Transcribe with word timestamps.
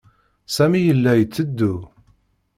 Sami 0.55 0.79
yella 0.81 1.11
yetteddu. 1.15 1.73